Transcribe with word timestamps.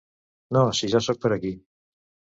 No, 0.57 0.63
si 0.79 0.89
ja 0.95 1.01
sóc 1.09 1.23
per 1.27 1.33
aquí. 1.39 1.55